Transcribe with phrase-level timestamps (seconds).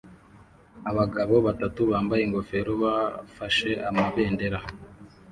[0.89, 4.57] Abagabo batatu bambaye ingofero bafashe amabendera